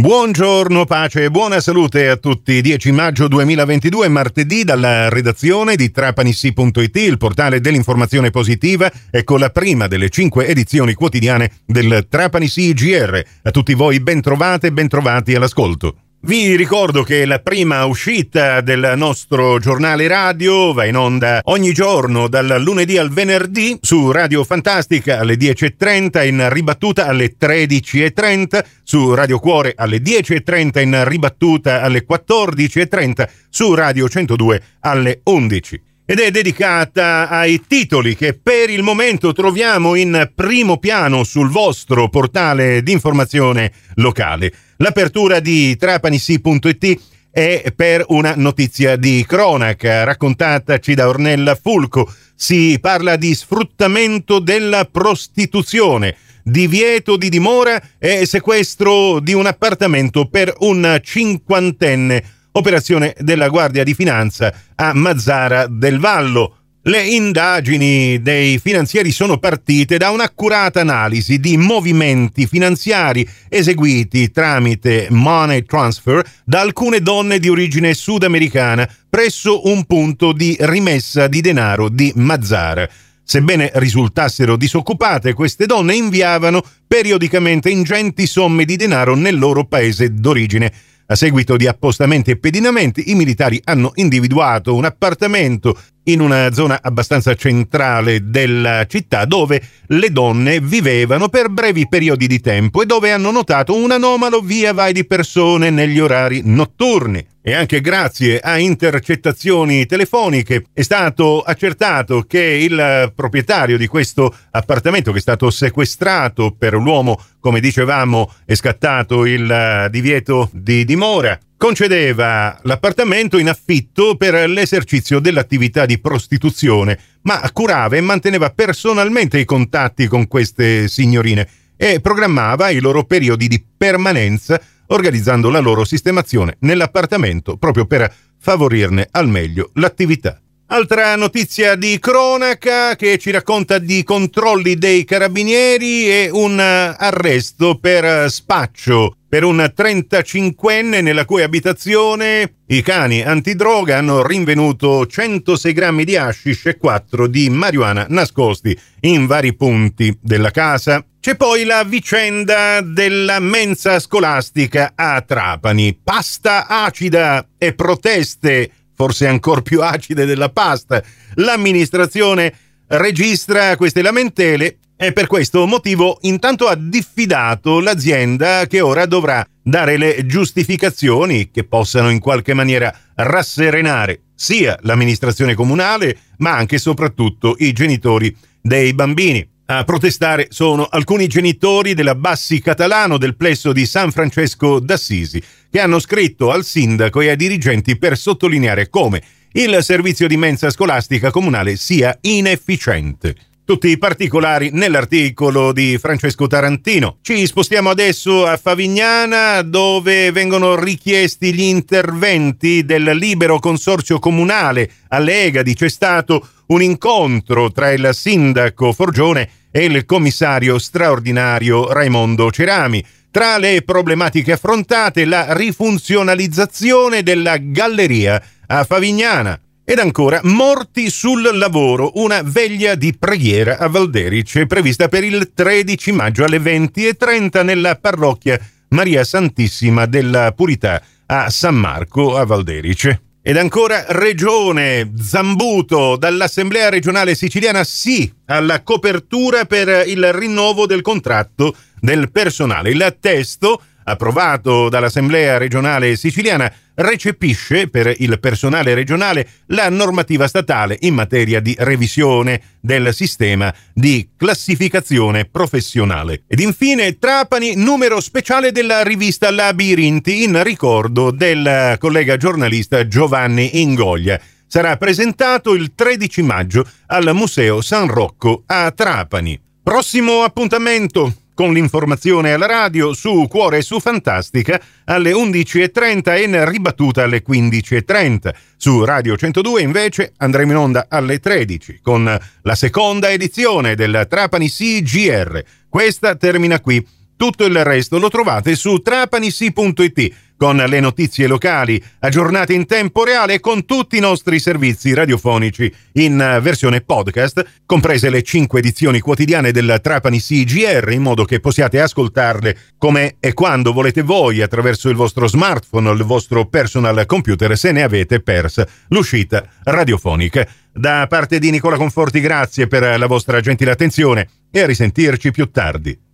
[0.00, 2.62] Buongiorno, pace e buona salute a tutti.
[2.62, 9.88] 10 maggio 2022, martedì, dalla redazione di trapanissi.it, il portale dell'informazione positiva, ecco la prima
[9.88, 13.22] delle cinque edizioni quotidiane del Trapanissi GR.
[13.42, 15.94] A tutti voi ben trovate e ben trovati all'ascolto.
[16.22, 22.28] Vi ricordo che la prima uscita del nostro giornale radio va in onda ogni giorno
[22.28, 29.38] dal lunedì al venerdì su Radio Fantastica alle 10.30 in ribattuta alle 13.30, su Radio
[29.38, 37.28] Cuore alle 10.30 in ribattuta alle 14.30, su Radio 102 alle 11 ed è dedicata
[37.28, 43.70] ai titoli che per il momento troviamo in primo piano sul vostro portale di informazione
[43.94, 44.52] locale.
[44.78, 47.00] L'apertura di trapanissi.it
[47.30, 52.12] è per una notizia di cronaca raccontataci da Ornella Fulco.
[52.34, 60.52] Si parla di sfruttamento della prostituzione divieto di dimora e sequestro di un appartamento per
[60.58, 66.56] un cinquantenne operazione della Guardia di Finanza a Mazzara del Vallo.
[66.82, 75.62] Le indagini dei finanzieri sono partite da un'accurata analisi di movimenti finanziari eseguiti tramite money
[75.64, 82.12] transfer da alcune donne di origine sudamericana presso un punto di rimessa di denaro di
[82.16, 82.88] Mazzara.
[83.22, 90.72] Sebbene risultassero disoccupate, queste donne inviavano periodicamente ingenti somme di denaro nel loro paese d'origine
[91.10, 96.78] a seguito di appostamenti e pedinamenti, i militari hanno individuato un appartamento in una zona
[96.80, 103.10] abbastanza centrale della città dove le donne vivevano per brevi periodi di tempo e dove
[103.10, 108.58] hanno notato un anomalo via vai di persone negli orari notturni e anche grazie a
[108.58, 116.54] intercettazioni telefoniche è stato accertato che il proprietario di questo appartamento che è stato sequestrato
[116.56, 124.48] per l'uomo, come dicevamo, è scattato il divieto di dimora, concedeva l'appartamento in affitto per
[124.48, 132.00] l'esercizio dell'attività di prostituzione, ma curava e manteneva personalmente i contatti con queste signorine e
[132.00, 139.28] programmava i loro periodi di permanenza organizzando la loro sistemazione nell'appartamento proprio per favorirne al
[139.28, 140.40] meglio l'attività.
[140.72, 148.30] Altra notizia di cronaca che ci racconta di controlli dei carabinieri e un arresto per
[148.30, 156.16] spaccio per un 35enne nella cui abitazione i cani antidroga hanno rinvenuto 106 grammi di
[156.16, 161.04] hashish e 4 di marijuana nascosti in vari punti della casa.
[161.20, 165.98] C'è poi la vicenda della mensa scolastica a Trapani.
[166.02, 171.02] Pasta acida e proteste, forse ancora più acide della pasta.
[171.36, 172.52] L'amministrazione
[172.88, 179.96] registra queste lamentele e per questo motivo intanto ha diffidato l'azienda che ora dovrà dare
[179.96, 187.54] le giustificazioni che possano in qualche maniera rasserenare sia l'amministrazione comunale ma anche e soprattutto
[187.56, 189.48] i genitori dei bambini.
[189.72, 195.78] A protestare sono alcuni genitori della Bassi Catalano del plesso di San Francesco d'Assisi che
[195.78, 199.22] hanno scritto al sindaco e ai dirigenti per sottolineare come
[199.52, 203.49] il servizio di mensa scolastica comunale sia inefficiente.
[203.70, 207.18] Tutti i particolari nell'articolo di Francesco Tarantino.
[207.22, 214.90] Ci spostiamo adesso a Favignana dove vengono richiesti gli interventi del libero consorzio comunale.
[215.10, 222.50] Alle Egadi c'è stato un incontro tra il sindaco Forgione e il commissario straordinario Raimondo
[222.50, 223.06] Cerami.
[223.30, 229.56] Tra le problematiche affrontate la rifunzionalizzazione della galleria a Favignana.
[229.90, 236.12] Ed ancora, morti sul lavoro, una veglia di preghiera a Valderice prevista per il 13
[236.12, 238.56] maggio alle 20.30 nella parrocchia
[238.90, 243.22] Maria Santissima della Purità a San Marco a Valderice.
[243.42, 251.74] Ed ancora Regione Zambuto dall'Assemblea regionale siciliana sì alla copertura per il rinnovo del contratto
[251.98, 252.90] del personale.
[252.90, 261.14] Il testo approvato dall'Assemblea regionale siciliana, recepisce per il personale regionale la normativa statale in
[261.14, 266.42] materia di revisione del sistema di classificazione professionale.
[266.46, 274.40] Ed infine Trapani, numero speciale della rivista Labirinti in ricordo del collega giornalista Giovanni Ingoglia.
[274.66, 279.58] Sarà presentato il 13 maggio al Museo San Rocco a Trapani.
[279.82, 286.64] Prossimo appuntamento con l'informazione alla radio su Cuore e su Fantastica alle 11.30 e in
[286.66, 288.54] ribattuta alle 15.30.
[288.78, 294.70] Su Radio 102 invece andremo in onda alle 13 con la seconda edizione del Trapani
[294.70, 295.62] CGR.
[295.86, 297.06] Questa termina qui.
[297.40, 303.54] Tutto il resto lo trovate su trapanissi.it con le notizie locali aggiornate in tempo reale
[303.54, 309.70] e con tutti i nostri servizi radiofonici in versione podcast, comprese le cinque edizioni quotidiane
[309.70, 315.16] del Trapani CGR, in modo che possiate ascoltarle come e quando volete voi attraverso il
[315.16, 320.68] vostro smartphone o il vostro personal computer se ne avete persa l'uscita radiofonica.
[320.92, 325.70] Da parte di Nicola Conforti grazie per la vostra gentile attenzione e a risentirci più
[325.70, 326.28] tardi.